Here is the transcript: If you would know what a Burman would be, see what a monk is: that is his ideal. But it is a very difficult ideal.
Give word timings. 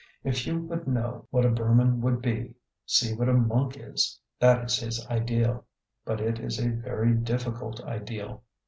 If 0.23 0.47
you 0.47 0.57
would 0.61 0.87
know 0.87 1.27
what 1.29 1.45
a 1.45 1.51
Burman 1.51 2.01
would 2.01 2.23
be, 2.23 2.55
see 2.87 3.13
what 3.15 3.29
a 3.29 3.33
monk 3.33 3.77
is: 3.77 4.19
that 4.39 4.65
is 4.65 4.79
his 4.79 5.07
ideal. 5.09 5.63
But 6.05 6.19
it 6.19 6.39
is 6.39 6.59
a 6.59 6.69
very 6.69 7.13
difficult 7.13 7.83
ideal. 7.83 8.41